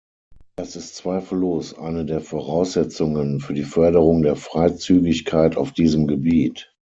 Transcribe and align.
Das 0.55 0.75
ist 0.75 0.95
zweifellos 0.95 1.75
eine 1.77 2.05
der 2.05 2.21
Voraussetzungen 2.21 3.39
für 3.39 3.53
die 3.53 3.61
Förderung 3.61 4.23
der 4.23 4.35
Freizügigkeit 4.35 5.55
auf 5.57 5.73
diesem 5.73 6.07
Gebiet. 6.07 6.73